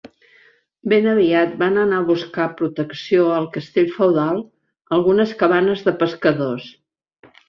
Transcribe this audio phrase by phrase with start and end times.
[0.91, 4.41] Ben aviat van anar a buscar protecció al castell feudal
[4.97, 6.71] algunes cabanes de pescadors.